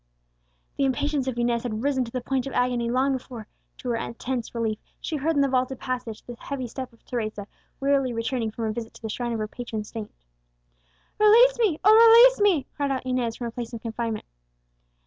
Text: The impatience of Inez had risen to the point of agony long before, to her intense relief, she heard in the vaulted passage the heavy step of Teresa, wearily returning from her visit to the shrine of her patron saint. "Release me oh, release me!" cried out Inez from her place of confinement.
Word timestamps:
The 0.77 0.85
impatience 0.85 1.27
of 1.27 1.37
Inez 1.37 1.61
had 1.61 1.83
risen 1.83 2.03
to 2.05 2.11
the 2.11 2.21
point 2.21 2.47
of 2.47 2.53
agony 2.53 2.89
long 2.89 3.13
before, 3.13 3.45
to 3.77 3.89
her 3.89 3.95
intense 3.97 4.55
relief, 4.55 4.79
she 4.99 5.15
heard 5.17 5.35
in 5.35 5.41
the 5.41 5.47
vaulted 5.47 5.77
passage 5.79 6.23
the 6.23 6.35
heavy 6.39 6.65
step 6.65 6.91
of 6.91 7.05
Teresa, 7.05 7.45
wearily 7.79 8.11
returning 8.11 8.49
from 8.49 8.65
her 8.65 8.71
visit 8.71 8.95
to 8.95 9.01
the 9.03 9.09
shrine 9.09 9.31
of 9.33 9.37
her 9.37 9.47
patron 9.47 9.83
saint. 9.83 10.11
"Release 11.19 11.59
me 11.59 11.79
oh, 11.83 11.93
release 11.95 12.41
me!" 12.41 12.65
cried 12.75 12.89
out 12.89 13.05
Inez 13.05 13.35
from 13.35 13.45
her 13.45 13.51
place 13.51 13.73
of 13.73 13.81
confinement. 13.81 14.25